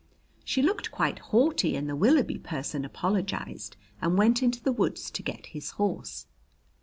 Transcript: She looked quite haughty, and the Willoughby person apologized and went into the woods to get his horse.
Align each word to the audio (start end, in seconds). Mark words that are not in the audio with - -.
She 0.43 0.63
looked 0.63 0.89
quite 0.89 1.19
haughty, 1.19 1.75
and 1.75 1.87
the 1.87 1.95
Willoughby 1.95 2.39
person 2.39 2.83
apologized 2.85 3.77
and 4.01 4.17
went 4.17 4.41
into 4.41 4.59
the 4.59 4.71
woods 4.71 5.11
to 5.11 5.21
get 5.21 5.45
his 5.53 5.69
horse. 5.77 6.25